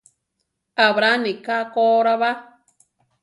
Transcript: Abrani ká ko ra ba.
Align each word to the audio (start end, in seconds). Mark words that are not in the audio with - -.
Abrani 0.85 1.33
ká 1.45 1.57
ko 1.73 1.85
ra 2.05 2.15
ba. 2.21 2.31